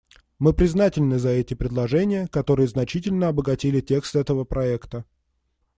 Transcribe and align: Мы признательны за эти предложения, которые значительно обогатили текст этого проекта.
Мы 0.39 0.51
признательны 0.53 1.19
за 1.19 1.29
эти 1.29 1.53
предложения, 1.53 2.25
которые 2.25 2.67
значительно 2.67 3.27
обогатили 3.27 3.81
текст 3.81 4.15
этого 4.15 4.45
проекта. 4.45 5.05